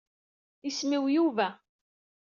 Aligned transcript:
Isem-iw 0.67 1.05
Yuba. 1.13 1.47